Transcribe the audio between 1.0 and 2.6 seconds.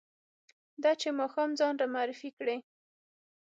چې ماښام ځان را معرفي کړ.